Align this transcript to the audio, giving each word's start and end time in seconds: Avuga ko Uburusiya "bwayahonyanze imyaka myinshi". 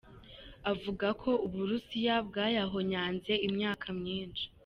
Avuga 0.71 1.07
ko 1.21 1.31
Uburusiya 1.45 2.15
"bwayahonyanze 2.27 3.33
imyaka 3.47 3.87
myinshi". 3.99 4.45